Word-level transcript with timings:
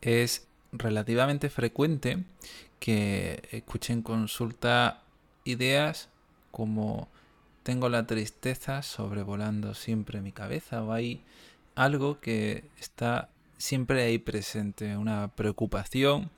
es 0.00 0.46
relativamente 0.72 1.50
frecuente 1.50 2.24
que 2.78 3.42
escuchen 3.50 4.02
consulta 4.02 5.02
ideas 5.44 6.08
como 6.50 7.08
tengo 7.62 7.88
la 7.88 8.06
tristeza 8.06 8.82
sobrevolando 8.82 9.74
siempre 9.74 10.20
mi 10.20 10.32
cabeza 10.32 10.82
o 10.82 10.92
hay 10.92 11.22
algo 11.74 12.20
que 12.20 12.64
está 12.78 13.28
siempre 13.58 14.02
ahí 14.02 14.18
presente, 14.18 14.96
una 14.96 15.28
preocupación, 15.28 16.30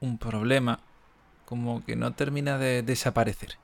un 0.00 0.18
problema, 0.18 0.80
como 1.44 1.84
que 1.84 1.96
no 1.96 2.12
termina 2.12 2.58
de 2.58 2.82
desaparecer. 2.82 3.56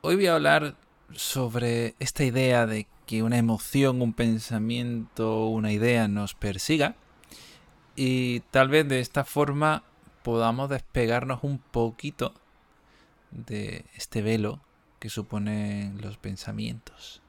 Hoy 0.00 0.16
voy 0.16 0.26
a 0.26 0.34
hablar 0.34 0.76
sobre 1.12 1.94
esta 1.98 2.24
idea 2.24 2.66
de 2.66 2.86
que 3.06 3.22
una 3.22 3.38
emoción, 3.38 4.02
un 4.02 4.12
pensamiento, 4.12 5.46
una 5.46 5.72
idea 5.72 6.08
nos 6.08 6.34
persiga 6.34 6.94
y 8.02 8.40
tal 8.50 8.70
vez 8.70 8.88
de 8.88 8.98
esta 9.00 9.24
forma 9.24 9.82
podamos 10.22 10.70
despegarnos 10.70 11.40
un 11.42 11.58
poquito 11.58 12.32
de 13.30 13.84
este 13.94 14.22
velo 14.22 14.58
que 14.98 15.10
suponen 15.10 16.00
los 16.00 16.16
pensamientos. 16.16 17.20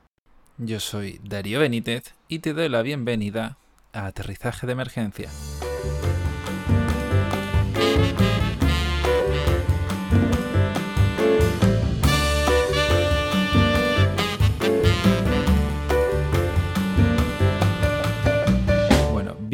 Yo 0.58 0.80
soy 0.80 1.20
Darío 1.26 1.60
Benítez 1.60 2.16
y 2.30 2.40
te 2.40 2.54
doy 2.54 2.70
la 2.70 2.84
bienvenida 2.84 3.58
a 3.92 4.06
Aterrizaje 4.06 4.66
de 4.66 4.72
Emergencia. 4.72 5.30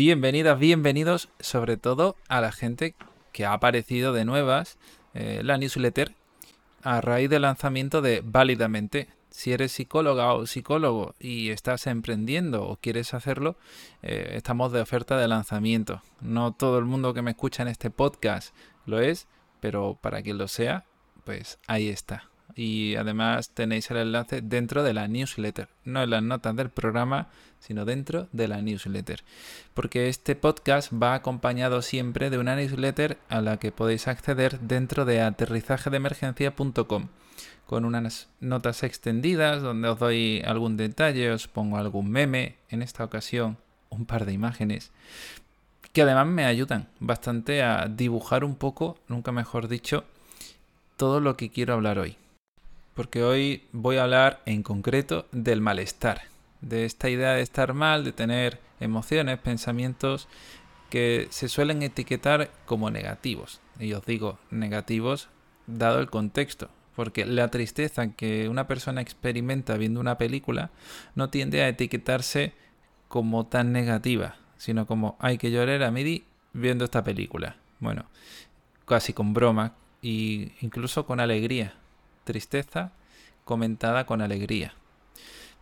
Bienvenidas, 0.08 0.58
bienvenidos 0.58 1.28
sobre 1.42 1.76
todo 1.76 2.16
a 2.30 2.40
la 2.40 2.54
gente 2.54 2.96
que 3.34 3.46
ha 3.46 3.52
aparecido 3.52 4.14
de 4.14 4.24
nuevas 4.24 4.78
eh, 5.14 5.42
la 5.44 5.58
newsletter 5.58 6.14
a 6.82 7.02
raíz 7.02 7.30
del 7.30 7.42
lanzamiento 7.42 8.02
de 8.02 8.22
Válidamente. 8.24 9.10
Si 9.32 9.52
eres 9.52 9.74
psicóloga 9.74 10.32
o 10.32 10.48
psicólogo 10.48 11.14
y 11.20 11.50
estás 11.50 11.88
emprendiendo 11.88 12.64
o 12.64 12.78
quieres 12.78 13.14
hacerlo, 13.14 13.58
eh, 14.02 14.30
estamos 14.36 14.72
de 14.72 14.80
oferta 14.80 15.18
de 15.18 15.28
lanzamiento. 15.28 16.02
No 16.22 16.54
todo 16.54 16.80
el 16.80 16.86
mundo 16.86 17.14
que 17.14 17.22
me 17.22 17.32
escucha 17.32 17.64
en 17.64 17.68
este 17.68 17.90
podcast 17.90 18.56
lo 18.86 19.02
es, 19.02 19.28
pero 19.60 19.98
para 20.00 20.22
quien 20.22 20.38
lo 20.38 20.48
sea, 20.48 20.86
pues 21.26 21.60
ahí 21.68 21.90
está 21.90 22.30
y 22.58 22.96
además 22.96 23.52
tenéis 23.52 23.90
el 23.92 23.98
enlace 23.98 24.42
dentro 24.42 24.82
de 24.82 24.94
la 24.94 25.08
newsletter, 25.08 25.70
no 25.86 26.02
en 26.02 26.10
las 26.10 26.24
notas 26.24 26.56
del 26.56 26.72
programa, 26.72 27.28
sino 27.60 27.86
dentro 27.86 28.28
de 28.32 28.48
la 28.48 28.62
newsletter. 28.64 29.24
Porque 29.76 30.10
este 30.10 30.36
podcast 30.36 30.92
va 30.92 31.14
acompañado 31.14 31.84
siempre 31.84 32.32
de 32.32 32.40
una 32.40 32.56
newsletter 32.56 33.20
a 33.30 33.42
la 33.42 33.58
que 33.58 33.72
podéis 33.72 34.08
acceder 34.08 34.60
dentro 34.60 35.06
de 35.06 35.22
aterrizajedeemergencia.com 35.22 37.10
con 37.68 37.86
unas 37.86 38.30
notas 38.40 38.82
extendidas 38.82 39.62
donde 39.62 39.90
os 39.90 40.00
doy 40.00 40.42
algún 40.44 40.78
detalle, 40.78 41.32
os 41.32 41.48
pongo 41.48 41.78
algún 41.78 42.10
meme, 42.10 42.56
en 42.70 42.82
esta 42.82 43.04
ocasión 43.04 43.58
un 43.90 44.06
par 44.06 44.26
de 44.26 44.34
imágenes, 44.34 44.92
que 45.92 46.02
además 46.02 46.28
me 46.28 46.46
ayudan 46.46 46.88
bastante 47.00 47.62
a 47.62 47.88
dibujar 47.88 48.46
un 48.46 48.56
poco, 48.56 48.98
nunca 49.10 49.34
mejor 49.34 49.68
dicho, 49.68 50.06
todo 50.96 51.20
lo 51.20 51.36
que 51.36 51.50
quiero 51.50 51.74
hablar 51.74 52.00
hoy 52.00 52.18
porque 52.98 53.24
hoy 53.24 53.62
voy 53.74 53.98
a 53.98 54.04
hablar 54.04 54.42
en 54.48 54.64
concreto 54.64 55.28
del 55.32 55.62
malestar, 55.62 56.24
de 56.62 56.84
esta 56.84 57.12
idea 57.12 57.34
de 57.34 57.44
estar 57.44 57.76
mal, 57.76 58.04
de 58.04 58.12
tener 58.12 58.60
emociones, 58.80 59.38
pensamientos 59.38 60.28
que 60.90 61.28
se 61.30 61.48
suelen 61.48 61.84
etiquetar 61.84 62.50
como 62.66 62.90
negativos. 62.90 63.62
Y 63.80 63.94
os 63.94 64.04
digo 64.04 64.40
negativos 64.50 65.30
dado 65.68 66.00
el 66.00 66.10
contexto, 66.10 66.70
porque 66.96 67.28
la 67.28 67.50
tristeza 67.50 68.14
que 68.14 68.50
una 68.50 68.66
persona 68.66 69.00
experimenta 69.00 69.78
viendo 69.78 70.00
una 70.00 70.18
película 70.18 70.72
no 71.14 71.30
tiende 71.30 71.62
a 71.62 71.70
etiquetarse 71.70 72.54
como 73.10 73.46
tan 73.46 73.74
negativa, 73.74 74.38
sino 74.58 74.88
como 74.88 75.18
hay 75.20 75.38
que 75.38 75.52
llorar 75.52 75.84
a 75.84 75.92
midi 75.92 76.24
viendo 76.52 76.86
esta 76.86 77.04
película. 77.04 77.58
Bueno, 77.80 78.06
casi 78.88 79.14
con 79.14 79.36
broma 79.36 79.76
e 80.02 80.52
incluso 80.62 81.06
con 81.06 81.20
alegría, 81.20 81.76
tristeza 82.28 82.92
comentada 83.46 84.06
con 84.06 84.22
alegría. 84.22 84.74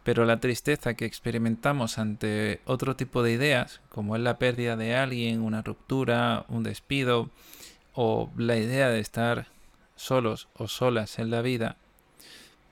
Pero 0.03 0.25
la 0.25 0.39
tristeza 0.39 0.95
que 0.95 1.05
experimentamos 1.05 1.97
ante 1.97 2.59
otro 2.65 2.95
tipo 2.95 3.23
de 3.23 3.31
ideas, 3.31 3.81
como 3.89 4.15
es 4.15 4.21
la 4.21 4.37
pérdida 4.37 4.75
de 4.75 4.95
alguien, 4.95 5.41
una 5.41 5.61
ruptura, 5.61 6.45
un 6.49 6.63
despido, 6.63 7.29
o 7.93 8.29
la 8.35 8.57
idea 8.57 8.89
de 8.89 8.99
estar 8.99 9.47
solos 9.95 10.49
o 10.55 10.67
solas 10.67 11.19
en 11.19 11.31
la 11.31 11.41
vida, 11.41 11.77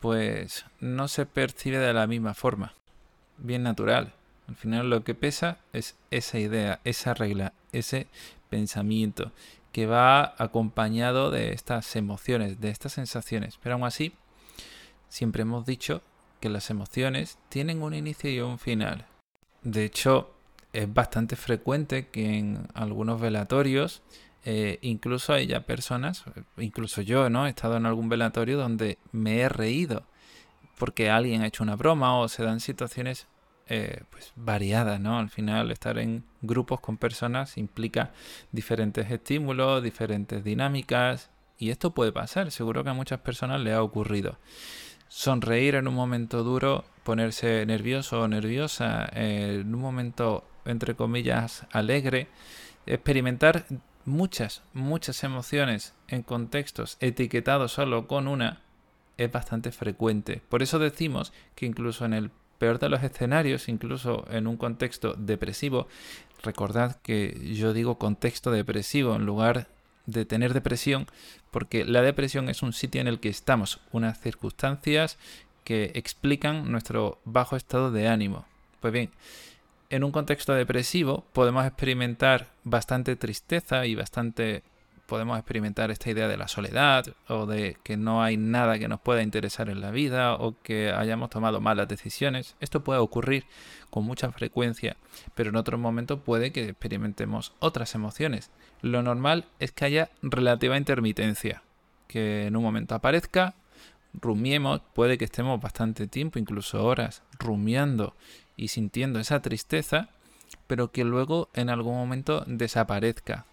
pues 0.02 0.66
no 0.82 1.08
se 1.08 1.26
percibe 1.26 1.78
de 1.78 1.94
la 1.94 2.08
misma 2.08 2.34
forma. 2.34 2.74
Bien 3.38 3.64
natural. 3.64 4.14
Al 4.48 4.56
final 4.56 4.90
lo 4.90 5.04
que 5.04 5.16
pesa 5.16 5.58
es 5.72 5.96
esa 6.12 6.40
idea, 6.40 6.82
esa 6.84 7.14
regla, 7.14 7.54
ese 7.72 8.08
pensamiento 8.50 9.32
que 9.74 9.86
va 9.86 10.36
acompañado 10.38 11.32
de 11.32 11.52
estas 11.52 11.98
emociones, 11.98 12.62
de 12.62 12.70
estas 12.70 12.94
sensaciones. 12.94 13.60
Pero 13.62 13.76
aún 13.76 13.84
así, 13.84 14.14
siempre 15.10 15.42
hemos 15.42 15.66
dicho 15.66 16.02
que 16.40 16.48
las 16.48 16.70
emociones 16.70 17.38
tienen 17.50 17.82
un 17.82 17.94
inicio 17.94 18.32
y 18.32 18.40
un 18.40 18.60
final. 18.60 19.06
De 19.64 19.84
hecho, 19.84 20.32
es 20.72 20.94
bastante 20.94 21.36
frecuente 21.36 22.08
que 22.08 22.38
en 22.38 22.68
algunos 22.74 23.20
velatorios, 23.20 24.04
eh, 24.46 24.80
incluso 24.82 25.34
haya 25.34 25.66
personas, 25.66 26.24
incluso 26.58 27.02
yo, 27.02 27.30
¿no? 27.30 27.48
He 27.48 27.50
estado 27.50 27.76
en 27.76 27.86
algún 27.86 28.08
velatorio 28.08 28.58
donde 28.58 28.98
me 29.12 29.40
he 29.40 29.50
reído 29.50 30.04
porque 30.78 31.10
alguien 31.10 31.42
ha 31.42 31.48
hecho 31.48 31.64
una 31.64 31.76
broma 31.76 32.20
o 32.20 32.28
se 32.28 32.44
dan 32.44 32.60
situaciones 32.60 33.28
eh, 33.68 34.04
pues 34.10 34.34
variadas, 34.36 35.00
¿no? 35.00 35.20
Al 35.20 35.30
final 35.30 35.72
estar 35.72 35.98
en 35.98 36.24
grupos 36.42 36.80
con 36.80 36.98
personas 36.98 37.58
implica 37.58 38.12
diferentes 38.52 39.10
estímulos, 39.10 39.82
diferentes 39.84 40.44
dinámicas 40.44 41.30
y 41.58 41.70
esto 41.70 41.92
puede 41.92 42.12
pasar, 42.12 42.52
seguro 42.52 42.84
que 42.84 42.90
a 42.90 42.94
muchas 42.94 43.20
personas 43.20 43.62
le 43.62 43.74
ha 43.74 43.82
ocurrido 43.82 44.38
sonreír 45.14 45.76
en 45.76 45.88
un 45.88 45.94
momento 45.94 46.44
duro, 46.44 46.86
ponerse 47.04 47.64
nervioso 47.68 48.22
o 48.22 48.28
nerviosa 48.28 49.08
en 49.14 49.76
un 49.76 49.80
momento, 49.80 50.44
entre 50.66 50.96
comillas, 50.96 51.68
alegre, 51.72 52.30
experimentar 52.88 53.68
muchas, 54.06 54.64
muchas 54.74 55.24
emociones 55.24 55.94
en 56.08 56.24
contextos 56.24 56.98
etiquetados 57.00 57.74
solo 57.74 58.08
con 58.08 58.28
una, 58.28 58.62
es 59.18 59.32
bastante 59.32 59.72
frecuente. 59.72 60.42
Por 60.50 60.64
eso 60.64 60.80
decimos 60.80 61.32
que 61.54 61.68
incluso 61.68 62.06
en 62.06 62.14
el 62.14 62.32
peor 62.58 62.80
de 62.80 62.90
los 62.90 63.04
escenarios, 63.04 63.70
incluso 63.70 64.26
en 64.30 64.48
un 64.48 64.58
contexto 64.58 65.14
depresivo, 65.14 65.88
recordad 66.42 67.02
que 67.02 67.54
yo 67.56 67.74
digo 67.74 67.98
contexto 67.98 68.52
depresivo 68.52 69.16
en 69.16 69.26
lugar 69.26 69.68
de 70.06 70.26
tener 70.26 70.54
depresión, 70.54 71.08
porque 71.52 71.86
la 71.86 72.02
depresión 72.02 72.50
es 72.50 72.62
un 72.62 72.74
sitio 72.74 73.02
en 73.02 73.08
el 73.08 73.20
que 73.20 73.30
estamos, 73.30 73.80
unas 73.92 74.20
circunstancias 74.20 75.18
que 75.64 75.92
explican 75.96 76.72
nuestro 76.72 77.20
bajo 77.26 77.56
estado 77.56 77.92
de 77.92 78.08
ánimo. 78.08 78.46
Pues 78.82 78.92
bien, 78.92 79.12
en 79.90 80.04
un 80.04 80.12
contexto 80.12 80.54
depresivo 80.54 81.26
podemos 81.34 81.66
experimentar 81.66 82.48
bastante 82.64 83.16
tristeza 83.16 83.86
y 83.86 83.96
bastante 83.96 84.64
podemos 85.06 85.38
experimentar 85.38 85.92
esta 85.92 86.10
idea 86.10 86.28
de 86.28 86.38
la 86.38 86.48
soledad 86.48 87.06
o 87.28 87.46
de 87.46 87.78
que 87.84 87.98
no 87.98 88.24
hay 88.24 88.38
nada 88.38 88.80
que 88.80 88.88
nos 88.88 89.02
pueda 89.02 89.22
interesar 89.22 89.70
en 89.70 89.82
la 89.82 89.92
vida 89.92 90.36
o 90.36 90.56
que 90.62 90.92
hayamos 90.92 91.30
tomado 91.30 91.62
malas 91.62 91.88
decisiones. 91.88 92.56
Esto 92.60 92.84
puede 92.84 93.00
ocurrir 93.00 93.46
con 93.90 94.06
mucha 94.06 94.32
frecuencia, 94.32 94.96
pero 95.36 95.50
en 95.50 95.56
otro 95.56 95.78
momento 95.78 96.20
puede 96.20 96.52
que 96.52 96.70
experimentemos 96.70 97.54
otras 97.60 97.96
emociones. 97.96 98.50
Lo 98.82 99.04
normal 99.04 99.46
es 99.60 99.72
que 99.72 99.86
haya 99.86 100.10
relativa 100.22 100.78
intermitencia, 100.78 101.64
que 102.08 102.48
en 102.48 102.56
un 102.56 102.64
momento 102.64 102.96
aparezca, 102.96 103.56
rumiemos, 104.14 104.82
puede 104.94 105.18
que 105.18 105.26
estemos 105.26 105.60
bastante 105.60 106.08
tiempo, 106.08 106.40
incluso 106.40 106.84
horas, 106.84 107.24
rumiando 107.40 108.16
y 108.56 108.70
sintiendo 108.70 109.20
esa 109.20 109.42
tristeza, 109.42 110.10
pero 110.68 110.92
que 110.92 111.04
luego 111.04 111.50
en 111.54 111.70
algún 111.70 111.96
momento 111.96 112.44
desaparezca 112.48 113.46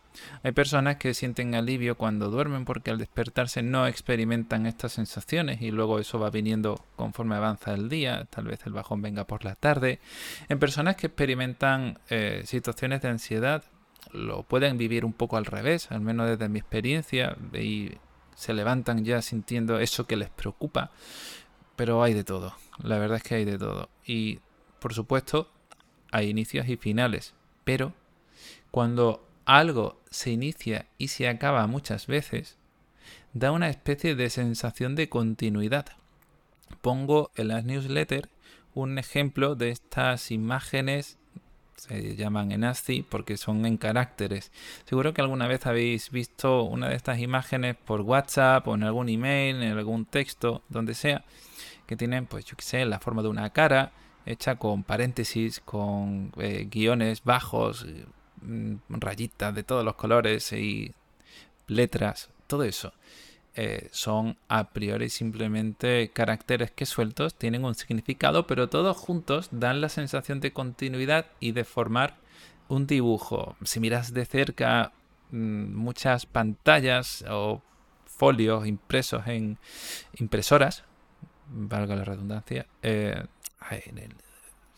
hay 0.43 0.53
personas 0.53 0.97
que 0.97 1.15
sienten 1.15 1.55
alivio 1.55 1.97
cuando 1.97 2.31
duermen 2.31 2.65
porque 2.65 2.91
al 2.91 2.99
despertarse 2.99 3.63
no 3.63 3.87
experimentan 3.87 4.67
estas 4.67 4.93
sensaciones 4.93 5.63
y 5.63 5.71
luego 5.71 5.99
eso 5.99 6.19
va 6.19 6.31
viniendo 6.31 6.85
conforme 6.97 7.37
avanza 7.37 7.75
el 7.75 7.89
día, 7.89 8.27
tal 8.31 8.47
vez 8.47 8.61
el 8.67 8.73
bajón 8.73 9.03
venga 9.03 9.27
por 9.27 9.45
la 9.45 9.55
tarde. 9.55 10.01
En 10.49 10.59
personas 10.59 10.97
que 10.97 11.09
experimentan 11.09 11.99
eh, 12.09 12.43
situaciones 12.45 13.03
de 13.03 13.09
ansiedad 13.09 13.65
lo 14.13 14.43
pueden 14.43 14.79
vivir 14.79 15.05
un 15.05 15.13
poco 15.13 15.37
al 15.37 15.45
revés, 15.45 15.91
al 15.91 16.01
menos 16.01 16.29
desde 16.29 16.49
mi 16.49 16.59
experiencia, 16.59 17.37
y 17.53 17.93
se 18.35 18.55
levantan 18.55 19.05
ya 19.05 19.23
sintiendo 19.23 19.79
eso 19.79 20.07
que 20.07 20.17
les 20.17 20.31
preocupa. 20.31 20.91
Pero 21.77 22.03
hay 22.03 22.15
de 22.15 22.25
todo, 22.25 22.55
la 22.83 22.99
verdad 22.99 23.19
es 23.19 23.23
que 23.23 23.37
hay 23.37 23.45
de 23.45 23.59
todo. 23.59 23.89
Y 24.05 24.41
por 24.81 24.95
supuesto, 24.95 25.51
hay 26.11 26.29
inicios 26.29 26.69
y 26.69 26.77
finales, 26.77 27.35
pero 27.65 27.93
Cuando 28.71 29.30
algo 29.59 30.01
se 30.11 30.31
inicia 30.31 30.87
y 30.99 31.09
se 31.09 31.29
acaba 31.29 31.67
muchas 31.67 32.07
veces, 32.07 32.57
da 33.33 33.53
una 33.53 33.69
especie 33.69 34.15
de 34.15 34.31
sensación 34.31 34.95
de 34.95 35.09
continuidad. 35.09 35.87
Pongo 36.81 37.31
en 37.35 37.49
las 37.49 37.65
newsletters 37.65 38.29
un 38.75 38.99
ejemplo 38.99 39.57
de 39.57 39.71
estas 39.71 40.31
imágenes 40.31 41.19
se 41.75 42.15
llaman 42.15 42.53
en 42.53 42.65
ASCII 42.65 43.03
porque 43.03 43.37
son 43.37 43.65
en 43.65 43.79
caracteres. 43.79 44.53
Seguro 44.85 45.15
que 45.15 45.23
alguna 45.23 45.49
vez 45.49 45.67
habéis 45.67 46.11
visto 46.11 46.63
una 46.63 46.91
de 46.91 46.95
estas 46.95 47.19
imágenes 47.21 47.75
por 47.75 48.03
WhatsApp 48.03 48.69
o 48.69 48.75
en 48.75 48.85
algún 48.85 49.09
email, 49.09 49.63
en 49.63 49.77
algún 49.77 50.05
texto, 50.05 50.63
donde 50.69 50.95
sea, 50.95 51.25
que 51.87 51.97
tienen, 51.97 52.27
pues 52.27 52.45
yo 52.45 52.57
qué 52.57 52.65
sé, 52.65 52.85
la 52.85 53.01
forma 53.01 53.23
de 53.23 53.29
una 53.29 53.51
cara 53.51 53.93
hecha 54.27 54.57
con 54.57 54.85
paréntesis, 54.85 55.61
con 55.61 56.33
eh, 56.37 56.69
guiones 56.71 57.25
bajos, 57.25 57.87
rayitas 58.89 59.55
de 59.55 59.63
todos 59.63 59.85
los 59.85 59.95
colores 59.95 60.53
y 60.53 60.93
letras, 61.67 62.31
todo 62.47 62.65
eso. 62.65 62.93
Eh, 63.57 63.89
son 63.91 64.37
a 64.49 64.71
priori 64.71 65.09
simplemente 65.09 66.11
caracteres 66.13 66.71
que 66.71 66.87
sueltos 66.87 67.35
tienen 67.35 67.65
un 67.65 67.75
significado, 67.75 68.47
pero 68.47 68.69
todos 68.69 68.97
juntos 68.97 69.49
dan 69.51 69.81
la 69.81 69.89
sensación 69.89 70.41
de 70.41 70.53
continuidad 70.53 71.27
y 71.41 71.53
de 71.53 71.65
formar 71.65 72.17
un 72.69 72.87
dibujo. 72.87 73.57
Si 73.65 73.81
miras 73.81 74.15
de 74.15 74.25
cerca 74.25 74.93
mm, 75.31 75.75
muchas 75.75 76.27
pantallas 76.27 77.25
o 77.29 77.61
folios 78.07 78.67
impresos 78.67 79.27
en 79.27 79.59
impresoras, 80.19 80.85
valga 81.49 81.97
la 81.97 82.05
redundancia, 82.05 82.67
eh, 82.83 83.25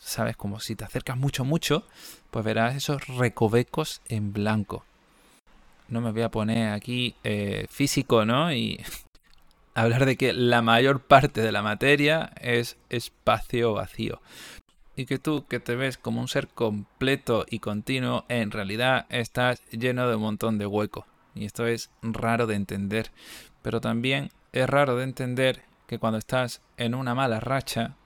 sabes, 0.02 0.37
como 0.37 0.60
si 0.60 0.76
te 0.76 0.84
acercas 0.84 1.16
mucho, 1.16 1.44
mucho, 1.44 1.87
pues 2.31 2.44
verás 2.44 2.75
esos 2.75 3.06
recovecos 3.06 4.00
en 4.08 4.32
blanco 4.32 4.84
no 5.93 6.00
me 6.00 6.10
voy 6.10 6.22
a 6.22 6.31
poner 6.31 6.70
aquí 6.70 7.14
eh, 7.22 7.66
físico, 7.69 8.25
¿no? 8.25 8.52
Y 8.52 8.81
hablar 9.75 10.06
de 10.06 10.16
que 10.16 10.32
la 10.32 10.62
mayor 10.62 11.00
parte 11.00 11.43
de 11.43 11.52
la 11.52 11.62
materia 11.62 12.32
es 12.40 12.76
espacio 12.88 13.75
vacío. 13.75 14.20
Y 14.96 15.06
que 15.06 15.19
tú, 15.19 15.46
que 15.46 15.60
te 15.60 15.76
ves 15.76 15.96
como 15.96 16.20
un 16.20 16.28
ser 16.28 16.48
completo 16.48 17.46
y 17.48 17.60
continuo, 17.60 18.25
en 18.28 18.50
realidad 18.50 19.06
estás 19.10 19.62
lleno 19.70 20.08
de 20.08 20.16
un 20.16 20.22
montón 20.22 20.58
de 20.58 20.66
huecos. 20.66 21.05
Y 21.34 21.44
esto 21.44 21.66
es 21.66 21.90
raro 22.02 22.46
de 22.46 22.56
entender. 22.56 23.10
Pero 23.62 23.81
también 23.81 24.31
es 24.52 24.69
raro 24.69 24.96
de 24.96 25.05
entender 25.05 25.62
que 25.87 25.98
cuando 25.98 26.19
estás 26.19 26.60
en 26.76 26.94
una 26.94 27.14
mala 27.14 27.40
racha, 27.40 27.96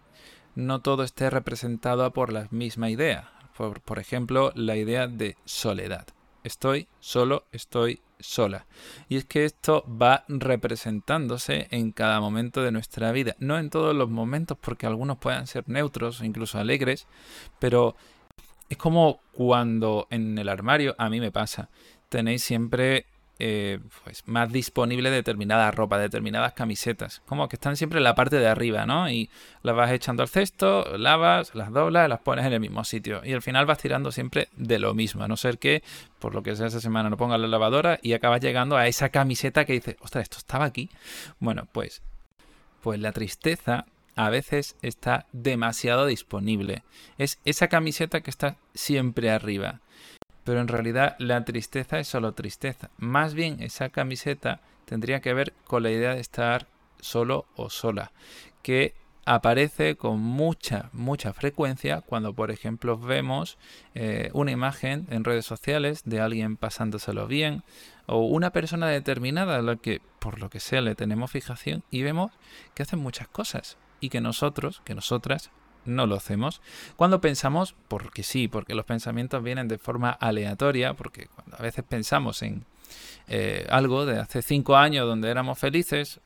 no 0.57 0.81
todo 0.81 1.05
esté 1.05 1.31
representado 1.31 2.13
por 2.13 2.33
la 2.33 2.49
misma 2.51 2.91
idea. 2.91 3.31
Por, 3.57 3.99
ejemplo, 3.99 4.53
la 4.55 4.77
idea 4.77 5.07
de 5.07 5.37
soledad 5.45 6.07
estoy 6.47 6.89
solo, 7.01 7.45
estoy 7.53 8.01
sola. 8.19 8.67
Y 9.09 9.17
es 9.17 9.25
que 9.25 9.45
esto 9.45 9.85
va 9.89 10.25
representándose 10.29 11.69
en 11.71 11.93
cada 11.93 12.21
momento 12.21 12.63
de 12.63 12.73
nuestra 12.73 13.13
vida. 13.13 13.37
No 13.39 13.59
en 13.59 13.69
todos 13.69 13.95
los 13.95 14.09
momentos, 14.09 14.57
porque 14.59 14.87
algunos 14.87 15.19
puedan 15.19 15.47
ser 15.47 15.69
neutros 15.69 16.23
incluso 16.23 16.59
alegres, 16.59 17.07
pero 17.59 17.97
es 18.69 18.77
como 18.77 19.21
cuando 19.33 20.07
en 20.11 20.39
el 20.39 20.49
armario, 20.49 20.95
a 20.99 21.11
mí 21.11 21.21
me 21.21 21.33
pasa, 21.33 21.69
tenéis 22.09 22.43
siempre 22.43 23.07
eh, 23.39 23.81
pues 24.03 24.23
más 24.27 24.51
disponible 24.51 25.11
determinada 25.11 25.71
ropa, 25.71 25.99
determinadas 25.99 26.55
camisetas. 26.55 27.21
Como 27.27 27.49
que 27.49 27.57
están 27.57 27.77
siempre 27.77 27.99
en 27.99 28.05
la 28.05 28.15
parte 28.15 28.37
de 28.37 28.49
arriba, 28.49 28.87
¿no? 28.87 29.11
Y 29.11 29.29
las 29.63 29.77
vas 29.77 29.91
echando 29.91 30.23
al 30.23 30.29
cesto, 30.29 30.97
lavas, 30.97 31.55
las 31.55 31.71
doblas, 31.71 32.09
las 32.09 32.21
pones 32.21 32.47
en 32.47 32.55
el 32.55 32.61
mismo 32.61 32.83
sitio. 32.85 33.21
Y 33.25 33.33
al 33.33 33.43
final 33.43 33.67
vas 33.67 33.79
tirando 33.79 34.11
siempre 34.11 34.49
de 34.57 34.79
lo 34.79 34.95
mismo, 34.95 35.23
a 35.23 35.29
no 35.29 35.37
ser 35.37 35.59
que, 35.59 35.83
por 36.19 36.35
lo 36.35 36.43
que 36.43 36.57
sea 36.57 36.69
esa 36.69 36.81
semana, 36.81 37.11
no 37.11 37.19
pongas 37.19 37.41
la 37.41 37.47
lavadora 37.47 37.99
y 38.03 38.15
acabas 38.15 38.41
llegando 38.41 38.77
a 38.77 38.87
esa 38.87 39.11
camiseta 39.11 39.67
que 39.67 39.75
dices, 39.75 39.97
ostras, 40.01 40.23
esto 40.23 40.39
estaba 40.39 40.65
aquí. 40.65 40.89
Bueno, 41.39 41.69
pues, 41.73 42.03
pues 42.81 42.99
la 43.01 43.13
tristeza 43.13 43.85
a 44.15 44.31
veces 44.31 44.77
está 44.81 45.27
demasiado 45.33 46.07
disponible. 46.07 46.85
Es 47.19 47.39
esa 47.45 47.69
camiseta 47.69 48.23
que 48.23 48.31
está 48.31 48.57
siempre 48.75 49.31
arriba 49.31 49.81
pero 50.47 50.61
en 50.61 50.69
realidad 50.69 51.17
la 51.19 51.45
tristeza 51.45 51.99
es 51.99 52.07
solo 52.07 52.33
tristeza. 52.33 52.89
Más 52.99 53.35
bien 53.35 53.61
esa 53.61 53.89
camiseta 53.89 54.61
tendría 54.85 55.21
que 55.21 55.35
ver 55.35 55.53
con 55.65 55.83
la 55.83 55.91
idea 55.91 56.15
de 56.15 56.21
estar 56.21 56.69
solo 57.01 57.47
o 57.57 57.69
sola, 57.69 58.13
que 58.63 58.95
aparece 59.25 59.97
con 59.97 60.21
mucha, 60.21 60.89
mucha 60.93 61.33
frecuencia 61.33 62.01
cuando, 62.01 62.33
por 62.33 62.53
ejemplo, 62.53 62.97
vemos 62.97 63.59
eh, 63.97 64.31
una 64.35 64.53
imagen 64.53 65.09
en 65.11 65.25
redes 65.25 65.45
sociales 65.45 66.03
de 66.05 66.21
alguien 66.21 66.57
pasándoselo 66.57 67.27
bien 67.27 67.65
o 68.07 68.21
una 68.25 68.51
persona 68.51 68.87
determinada 68.87 69.57
a 69.57 69.63
la 69.63 69.75
que, 69.75 70.01
por 70.21 70.39
lo 70.39 70.49
que 70.49 70.61
sea, 70.61 70.81
le 70.81 70.95
tenemos 70.95 71.33
fijación 71.33 71.83
y 71.91 72.03
vemos 72.03 72.31
que 72.75 72.85
hacen 72.85 73.01
muchas 73.01 73.27
cosas 73.27 73.79
y 73.99 74.11
que 74.11 74.21
nosotros, 74.21 74.81
que 74.85 74.95
nosotras, 74.95 75.51
no 75.87 76.07
lo 76.07 76.17
hacemos. 76.17 76.61
Cuando 76.97 77.21
pensamos, 77.21 77.75
porque 77.89 78.23
sí, 78.23 78.49
porque 78.49 78.75
los 78.75 78.85
pensamientos 78.85 79.43
vienen 79.43 79.69
de 79.69 79.79
forma 79.79 80.11
aleatoria, 80.11 80.95
porque 80.95 81.27
cuando 81.27 81.57
a 81.57 81.63
veces 81.63 81.85
pensamos 81.89 82.43
en 82.43 82.65
eh, 83.29 83.67
algo 83.71 84.07
de 84.07 84.21
hace 84.21 84.43
cinco 84.43 84.77
años 84.77 85.07
donde 85.07 85.31
éramos 85.31 85.59
felices, 85.59 86.21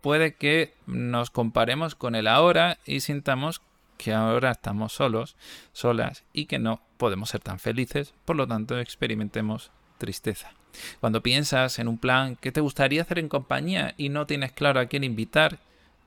puede 0.00 0.34
que 0.34 0.74
nos 0.86 1.30
comparemos 1.30 1.94
con 1.94 2.14
el 2.14 2.28
ahora 2.28 2.78
y 2.86 3.00
sintamos 3.00 3.60
que 3.96 4.12
ahora 4.12 4.52
estamos 4.52 4.92
solos, 4.92 5.36
solas 5.72 6.24
y 6.32 6.46
que 6.46 6.58
no 6.58 6.80
podemos 6.96 7.30
ser 7.30 7.40
tan 7.40 7.58
felices, 7.58 8.14
por 8.24 8.36
lo 8.36 8.46
tanto 8.46 8.78
experimentemos 8.78 9.70
tristeza. 9.98 10.52
Cuando 11.00 11.22
piensas 11.22 11.78
en 11.78 11.88
un 11.88 11.98
plan 11.98 12.36
que 12.36 12.52
te 12.52 12.60
gustaría 12.60 13.02
hacer 13.02 13.18
en 13.18 13.28
compañía 13.28 13.94
y 13.96 14.10
no 14.10 14.26
tienes 14.26 14.52
claro 14.52 14.80
a 14.80 14.86
quién 14.86 15.04
invitar 15.04 15.58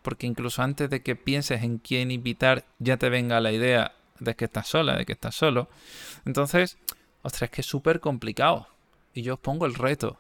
porque 0.02 0.28
incluso 0.28 0.62
antes 0.62 0.90
de 0.90 1.02
que 1.02 1.16
pienses 1.16 1.64
en 1.64 1.78
quién 1.78 2.12
invitar, 2.12 2.66
ya 2.80 2.98
te 2.98 3.10
venga 3.10 3.40
la 3.42 3.52
idea 3.52 3.94
de 4.20 4.36
que 4.36 4.46
estás 4.46 4.68
sola, 4.68 4.96
de 4.96 5.06
que 5.06 5.14
estás 5.14 5.36
solo. 5.36 5.70
Entonces, 6.26 6.78
ostras, 7.22 7.50
es 7.50 7.56
que 7.56 7.62
es 7.62 7.68
súper 7.68 8.00
complicado. 8.00 8.68
Y 9.14 9.24
yo 9.24 9.36
os 9.36 9.40
pongo 9.40 9.66
el 9.66 9.76
reto. 9.76 10.18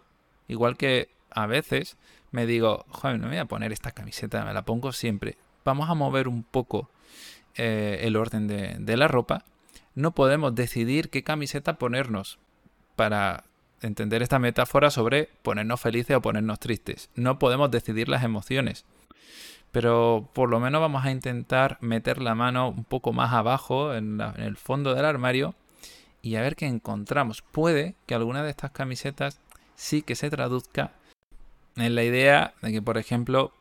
Igual 0.48 0.78
que 0.78 1.10
a 1.31 1.46
veces 1.46 1.98
me 2.31 2.46
digo, 2.46 2.86
joder, 2.90 3.20
no 3.20 3.28
me 3.28 3.34
voy 3.34 3.40
a 3.40 3.46
poner 3.46 3.72
esta 3.72 3.92
camiseta, 3.92 4.46
me 4.46 4.54
la 4.54 4.64
pongo 4.64 4.92
siempre. 4.92 5.38
Vamos 5.64 5.90
a 5.90 5.94
mover 5.94 6.28
un 6.28 6.44
poco 6.44 6.90
eh, 7.56 8.00
el 8.04 8.16
orden 8.16 8.48
de, 8.48 8.76
de 8.80 8.98
la 8.98 9.08
ropa. 9.08 9.46
No 9.96 10.12
podemos 10.12 10.56
decidir 10.56 11.10
qué 11.10 11.24
camiseta 11.24 11.78
ponernos 11.78 12.40
para 12.96 13.44
entender 13.81 14.22
esta 14.22 14.40
metáfora 14.40 14.92
sobre 14.92 15.30
ponernos 15.42 15.80
felices 15.80 16.16
o 16.16 16.21
ponernos 16.21 16.59
tristes. 16.59 17.09
No 17.16 17.40
podemos 17.40 17.71
decidir 17.71 18.09
las 18.09 18.24
emociones 18.24 18.86
pero 19.71 20.30
por 20.33 20.49
lo 20.49 20.59
menos 20.59 20.81
vamos 20.81 21.06
a 21.06 21.11
intentar 21.11 21.78
meter 21.81 22.21
la 22.21 22.35
mano 22.35 22.69
un 22.69 22.83
poco 22.83 23.14
más 23.14 23.33
abajo 23.33 23.94
en, 23.94 24.19
el 24.38 24.57
fondo 24.57 24.94
del 24.95 25.06
armario 25.06 25.56
y 26.21 26.35
a 26.35 26.42
ver 26.42 26.56
qué 26.56 26.66
encontramos. 26.66 27.42
Puede 27.42 27.95
que 28.06 28.16
alguna 28.16 28.44
de 28.44 28.49
estas 28.49 28.71
camisetas 28.71 29.40
sí 29.76 30.02
que 30.02 30.16
se 30.16 30.30
traduzca 30.30 30.92
en 31.76 31.95
la 31.95 32.04
idea 32.04 32.54
de 32.61 32.71
que, 32.71 32.81
por 32.81 32.97
ejemplo, 32.97 33.54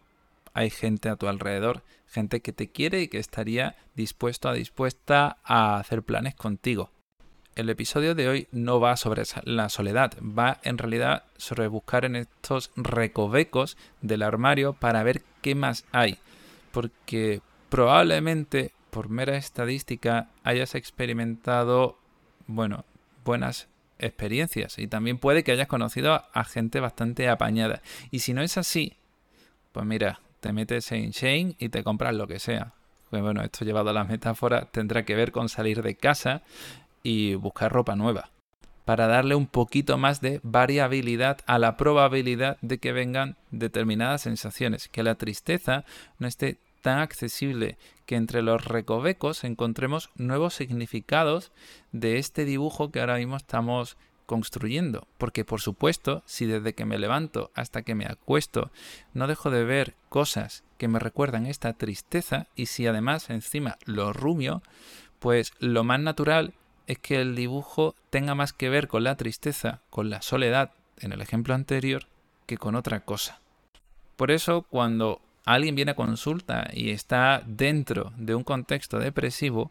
hay 0.54 0.70
gente 0.70 1.08
a 1.08 1.16
tu 1.16 1.28
alrededor, 1.28 1.82
gente 2.06 2.40
que 2.40 2.52
te 2.52 2.68
quiere 2.68 3.02
y 3.02 3.08
que 3.08 3.18
estaría 3.18 3.76
dispuesto 3.94 4.48
a 4.48 4.54
dispuesta 4.54 5.38
a 5.44 5.76
hacer 5.76 6.02
planes 6.02 6.34
contigo 6.34 6.90
el 7.58 7.68
episodio 7.70 8.14
de 8.14 8.28
hoy 8.28 8.46
no 8.52 8.78
va 8.78 8.96
sobre 8.96 9.24
la 9.42 9.68
soledad, 9.68 10.12
va 10.22 10.60
en 10.62 10.78
realidad 10.78 11.24
sobre 11.38 11.66
buscar 11.66 12.04
en 12.04 12.14
estos 12.14 12.70
recovecos 12.76 13.76
del 14.00 14.22
armario 14.22 14.74
para 14.74 15.02
ver 15.02 15.22
qué 15.42 15.56
más 15.56 15.84
hay. 15.90 16.18
Porque 16.70 17.40
probablemente, 17.68 18.70
por 18.90 19.08
mera 19.08 19.36
estadística, 19.36 20.28
hayas 20.44 20.76
experimentado, 20.76 21.98
bueno, 22.46 22.84
buenas 23.24 23.66
experiencias 23.98 24.78
y 24.78 24.86
también 24.86 25.18
puede 25.18 25.42
que 25.42 25.50
hayas 25.50 25.66
conocido 25.66 26.22
a 26.32 26.44
gente 26.44 26.78
bastante 26.78 27.28
apañada. 27.28 27.82
Y 28.12 28.20
si 28.20 28.34
no 28.34 28.42
es 28.42 28.56
así, 28.56 28.94
pues 29.72 29.84
mira, 29.84 30.20
te 30.38 30.52
metes 30.52 30.92
en 30.92 31.10
Shane 31.10 31.56
y 31.58 31.70
te 31.70 31.82
compras 31.82 32.14
lo 32.14 32.28
que 32.28 32.38
sea. 32.38 32.72
Pues 33.10 33.20
bueno, 33.20 33.42
esto 33.42 33.64
llevado 33.64 33.90
a 33.90 33.94
las 33.94 34.08
metáforas 34.08 34.70
tendrá 34.70 35.04
que 35.04 35.16
ver 35.16 35.32
con 35.32 35.48
salir 35.48 35.82
de 35.82 35.96
casa 35.96 36.42
y 37.02 37.34
buscar 37.34 37.72
ropa 37.72 37.96
nueva 37.96 38.30
para 38.88 39.06
darle 39.06 39.34
un 39.34 39.46
poquito 39.46 39.98
más 39.98 40.22
de 40.22 40.40
variabilidad 40.42 41.40
a 41.44 41.58
la 41.58 41.76
probabilidad 41.76 42.56
de 42.62 42.78
que 42.78 42.92
vengan 42.92 43.36
determinadas 43.50 44.22
sensaciones, 44.22 44.88
que 44.88 45.02
la 45.02 45.16
tristeza 45.16 45.84
no 46.18 46.26
esté 46.26 46.56
tan 46.80 46.98
accesible, 47.00 47.76
que 48.06 48.16
entre 48.16 48.40
los 48.40 48.64
recovecos 48.64 49.44
encontremos 49.44 50.08
nuevos 50.16 50.54
significados 50.54 51.52
de 51.92 52.16
este 52.16 52.46
dibujo 52.46 52.90
que 52.90 53.00
ahora 53.00 53.18
mismo 53.18 53.36
estamos 53.36 53.98
construyendo. 54.24 55.06
Porque 55.18 55.44
por 55.44 55.60
supuesto, 55.60 56.22
si 56.24 56.46
desde 56.46 56.72
que 56.72 56.86
me 56.86 56.98
levanto 56.98 57.50
hasta 57.54 57.82
que 57.82 57.94
me 57.94 58.06
acuesto 58.06 58.70
no 59.12 59.26
dejo 59.26 59.50
de 59.50 59.64
ver 59.64 59.96
cosas 60.08 60.64
que 60.78 60.88
me 60.88 60.98
recuerdan 60.98 61.44
esta 61.44 61.74
tristeza 61.74 62.46
y 62.54 62.64
si 62.64 62.86
además 62.86 63.28
encima 63.28 63.76
lo 63.84 64.14
rumio, 64.14 64.62
pues 65.18 65.52
lo 65.58 65.84
más 65.84 66.00
natural 66.00 66.54
es 66.88 66.98
que 66.98 67.20
el 67.20 67.36
dibujo 67.36 67.94
tenga 68.10 68.34
más 68.34 68.52
que 68.52 68.70
ver 68.70 68.88
con 68.88 69.04
la 69.04 69.16
tristeza, 69.16 69.82
con 69.90 70.08
la 70.08 70.22
soledad, 70.22 70.72
en 70.98 71.12
el 71.12 71.20
ejemplo 71.20 71.54
anterior, 71.54 72.06
que 72.46 72.56
con 72.56 72.74
otra 72.74 73.00
cosa. 73.00 73.40
Por 74.16 74.30
eso, 74.30 74.62
cuando 74.62 75.20
alguien 75.44 75.74
viene 75.74 75.92
a 75.92 75.96
consulta 75.96 76.70
y 76.72 76.90
está 76.90 77.42
dentro 77.46 78.12
de 78.16 78.34
un 78.34 78.42
contexto 78.42 78.98
depresivo, 78.98 79.70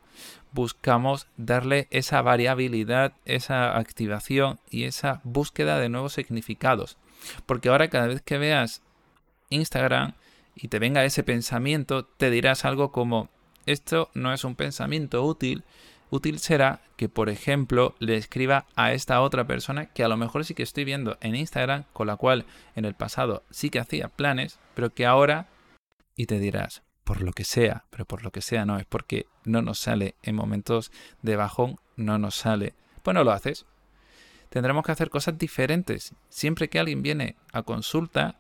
buscamos 0.52 1.28
darle 1.38 1.88
esa 1.90 2.22
variabilidad, 2.22 3.14
esa 3.26 3.76
activación 3.78 4.60
y 4.70 4.84
esa 4.84 5.20
búsqueda 5.24 5.80
de 5.80 5.90
nuevos 5.90 6.14
significados. 6.14 6.98
Porque 7.48 7.70
ahora 7.70 7.90
cada 7.90 8.08
vez 8.08 8.22
que 8.22 8.38
veas 8.38 8.84
Instagram 9.50 10.14
y 10.56 10.68
te 10.68 10.78
venga 10.78 11.04
ese 11.04 11.24
pensamiento, 11.24 12.06
te 12.06 12.30
dirás 12.30 12.64
algo 12.64 12.92
como, 12.92 13.30
esto 13.66 14.12
no 14.14 14.34
es 14.34 14.44
un 14.44 14.56
pensamiento 14.56 15.26
útil, 15.26 15.64
útil 16.10 16.40
será 16.40 16.82
que, 16.96 17.10
por 17.10 17.30
ejemplo, 17.30 17.96
le 18.00 18.16
escriba 18.16 18.66
a 18.76 18.94
esta 18.94 19.22
otra 19.22 19.46
persona 19.46 19.88
que 19.88 20.04
a 20.04 20.08
lo 20.08 20.18
mejor 20.18 20.46
sí 20.46 20.54
que 20.54 20.64
estoy 20.64 20.84
viendo 20.84 21.18
en 21.22 21.36
Instagram, 21.36 21.84
con 21.94 22.08
la 22.08 22.16
cual 22.16 22.46
en 22.76 22.86
el 22.86 22.94
pasado 22.94 23.44
sí 23.50 23.70
que 23.70 23.80
hacía 23.80 24.08
planes, 24.08 24.60
pero 24.74 24.94
que 24.94 25.06
ahora 25.06 25.48
y 26.16 26.26
te 26.26 26.40
dirás, 26.40 26.82
por 27.04 27.22
lo 27.22 27.32
que 27.32 27.44
sea, 27.44 27.86
pero 27.90 28.06
por 28.06 28.24
lo 28.24 28.32
que 28.32 28.42
sea 28.42 28.66
no, 28.66 28.78
es 28.78 28.86
porque 28.86 29.28
no 29.46 29.62
nos 29.62 29.80
sale 29.80 30.16
en 30.24 30.36
momentos 30.36 30.92
de 31.22 31.36
bajón, 31.36 31.78
no 31.96 32.18
nos 32.18 32.36
sale. 32.36 32.74
Pues 33.04 33.16
no 33.16 33.24
lo 33.24 33.32
haces. 33.32 33.66
Tendremos 34.50 34.84
que 34.84 34.92
hacer 34.92 35.10
cosas 35.10 35.38
diferentes. 35.38 36.14
Siempre 36.30 36.70
que 36.70 36.80
alguien 36.80 37.04
viene 37.04 37.36
a 37.54 37.62
consulta, 37.62 38.40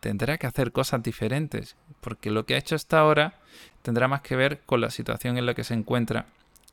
tendrá 0.00 0.38
que 0.38 0.46
hacer 0.46 0.70
cosas 0.70 1.02
diferentes, 1.02 1.76
porque 2.00 2.30
lo 2.30 2.46
que 2.46 2.54
ha 2.54 2.58
hecho 2.58 2.76
hasta 2.76 3.00
ahora 3.00 3.40
tendrá 3.82 4.06
más 4.06 4.20
que 4.20 4.36
ver 4.36 4.60
con 4.60 4.80
la 4.80 4.90
situación 4.90 5.38
en 5.38 5.46
la 5.46 5.54
que 5.54 5.64
se 5.64 5.74
encuentra 5.74 6.26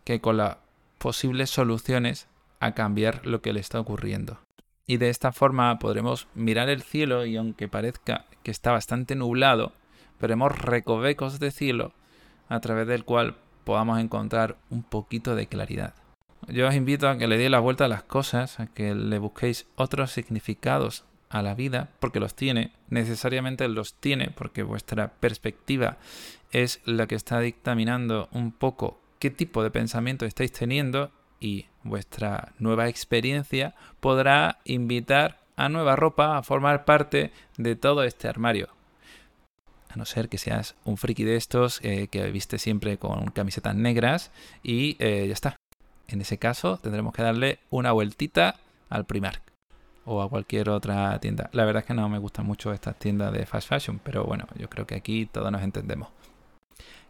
que 0.06 0.22
con 0.22 0.38
las 0.38 0.58
posibles 0.98 1.50
soluciones 1.50 2.28
a 2.62 2.74
cambiar 2.74 3.26
lo 3.26 3.42
que 3.42 3.52
le 3.52 3.60
está 3.60 3.80
ocurriendo. 3.80 4.40
Y 4.88 4.98
de 4.98 5.10
esta 5.10 5.32
forma 5.32 5.78
podremos 5.80 6.28
mirar 6.36 6.70
el 6.70 6.84
cielo 6.84 7.26
y 7.26 7.36
aunque 7.36 7.68
parezca 7.68 8.26
que 8.44 8.52
está 8.52 8.72
bastante 8.72 9.16
nublado, 9.16 9.74
veremos 10.22 10.58
recovecos 10.58 11.40
de 11.40 11.52
cielo 11.52 11.92
a 12.48 12.60
través 12.60 12.88
del 12.88 13.04
cual 13.04 13.36
podamos 13.64 14.00
encontrar 14.00 14.58
un 14.70 14.84
poquito 14.84 15.36
de 15.36 15.48
claridad. 15.48 15.96
Yo 16.48 16.68
os 16.68 16.76
invito 16.76 17.10
a 17.10 17.18
que 17.18 17.28
le 17.28 17.38
deis 17.38 17.50
la 17.50 17.60
vuelta 17.60 17.86
a 17.86 17.90
las 17.90 18.04
cosas, 18.04 18.60
a 18.60 18.68
que 18.68 18.94
le 18.94 19.18
busquéis 19.18 19.66
otros 19.76 20.12
significados 20.12 21.04
a 21.30 21.42
la 21.42 21.56
vida, 21.56 21.90
porque 22.00 22.20
los 22.20 22.36
tiene, 22.36 22.72
necesariamente 22.90 23.68
los 23.68 23.96
tiene, 23.96 24.30
porque 24.30 24.62
vuestra 24.62 25.08
perspectiva 25.14 25.98
es 26.52 26.82
la 26.86 27.08
que 27.08 27.16
está 27.16 27.40
dictaminando 27.40 28.30
un 28.32 28.52
poco 28.52 29.00
qué 29.20 29.30
tipo 29.30 29.64
de 29.64 29.72
pensamiento 29.72 30.26
estáis 30.26 30.52
teniendo 30.52 31.12
y 31.40 31.66
vuestra 31.84 32.54
nueva 32.60 32.88
experiencia 32.88 33.76
podrá 34.00 34.60
invitar 34.64 35.40
a 35.56 35.70
nueva 35.70 35.96
ropa 35.96 36.38
a 36.38 36.44
formar 36.44 36.86
parte 36.86 37.32
de 37.58 37.76
todo 37.76 38.04
este 38.04 38.28
armario 38.28 38.70
a 39.96 39.98
no 39.98 40.06
ser 40.06 40.30
que 40.30 40.38
seas 40.38 40.76
un 40.84 40.98
friki 40.98 41.24
de 41.24 41.38
estos 41.38 41.80
eh, 41.84 42.08
que 42.10 42.30
viste 42.30 42.60
siempre 42.60 42.98
con 42.98 43.32
camisetas 43.32 43.76
negras 43.76 44.32
y 44.62 44.98
eh, 45.00 45.26
ya 45.28 45.34
está. 45.34 45.56
En 46.08 46.22
ese 46.22 46.38
caso 46.38 46.78
tendremos 46.78 47.14
que 47.14 47.24
darle 47.24 47.60
una 47.70 47.92
vueltita 47.94 48.56
al 48.90 49.06
Primark 49.06 49.42
o 50.06 50.22
a 50.22 50.30
cualquier 50.30 50.70
otra 50.70 51.18
tienda. 51.20 51.50
La 51.54 51.66
verdad 51.66 51.82
es 51.82 51.88
que 51.88 51.94
no 51.94 52.08
me 52.10 52.20
gustan 52.20 52.46
mucho 52.46 52.74
estas 52.74 52.98
tiendas 53.00 53.34
de 53.34 53.46
fast 53.46 53.70
fashion, 53.70 54.00
pero 54.04 54.24
bueno, 54.26 54.46
yo 54.58 54.70
creo 54.70 54.86
que 54.86 54.96
aquí 54.96 55.26
todos 55.26 55.52
nos 55.52 55.64
entendemos. 55.64 56.10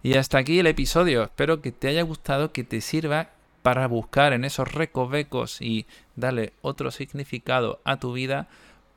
Y 0.05 0.17
hasta 0.17 0.37
aquí 0.37 0.59
el 0.59 0.67
episodio. 0.67 1.23
Espero 1.23 1.63
que 1.63 1.71
te 1.71 1.87
haya 1.87 2.03
gustado, 2.03 2.51
que 2.51 2.63
te 2.63 2.79
sirva 2.79 3.31
para 3.63 3.87
buscar 3.87 4.33
en 4.33 4.45
esos 4.45 4.71
recovecos 4.71 5.59
y 5.63 5.87
darle 6.15 6.53
otro 6.61 6.91
significado 6.91 7.81
a 7.85 7.97
tu 7.97 8.13
vida 8.13 8.47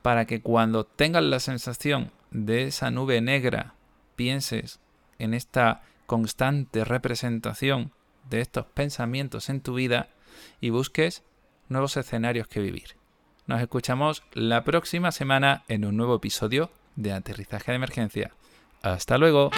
para 0.03 0.25
que 0.25 0.39
cuando 0.39 0.83
tengas 0.83 1.23
la 1.23 1.39
sensación 1.39 2.11
de 2.29 2.65
esa 2.65 2.91
nube 2.91 3.21
negra 3.21 3.73
pienses 4.15 4.79
en 5.17 5.33
esta 5.33 5.81
constante 6.05 6.85
representación 6.85 7.91
de 8.29 8.41
estos 8.41 8.67
pensamientos 8.67 9.49
en 9.49 9.61
tu 9.61 9.73
vida 9.73 10.09
y 10.61 10.69
busques 10.69 11.23
nuevos 11.69 11.97
escenarios 11.97 12.47
que 12.47 12.59
vivir. 12.59 12.97
Nos 13.47 13.61
escuchamos 13.61 14.21
la 14.33 14.63
próxima 14.63 15.11
semana 15.11 15.63
en 15.69 15.85
un 15.85 15.97
nuevo 15.97 16.17
episodio 16.17 16.69
de 16.95 17.13
Aterrizaje 17.13 17.71
de 17.71 17.77
Emergencia. 17.77 18.31
Hasta 18.83 19.17
luego. 19.17 19.49